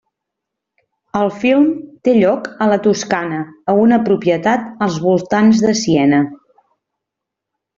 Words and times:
El 1.19 1.29
film 1.43 1.67
té 2.07 2.15
lloc 2.15 2.47
a 2.65 2.69
la 2.71 2.79
Toscana 2.87 3.41
a 3.73 3.77
una 3.83 4.01
propietat 4.09 4.67
als 4.87 4.99
voltants 5.07 5.63
de 5.67 5.77
Siena. 5.83 6.23